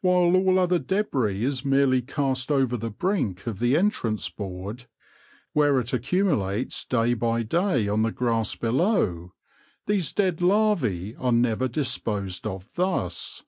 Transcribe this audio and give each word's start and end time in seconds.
While 0.00 0.34
all 0.34 0.58
other 0.58 0.80
debris 0.80 1.44
is 1.44 1.64
merely 1.64 2.02
cast 2.02 2.50
over 2.50 2.76
the 2.76 2.90
brink 2.90 3.46
of 3.46 3.60
the 3.60 3.76
entrance 3.76 4.28
board, 4.28 4.86
where 5.52 5.78
it 5.78 5.92
accumulates 5.92 6.84
day 6.84 7.14
by 7.14 7.44
day 7.44 7.86
on 7.86 8.02
the 8.02 8.10
grass 8.10 8.56
below, 8.56 9.34
these 9.86 10.10
dead 10.12 10.40
larvae 10.40 11.14
are 11.14 11.30
never 11.30 11.68
disposed 11.68 12.44
of 12.44 12.70
thus. 12.74 13.44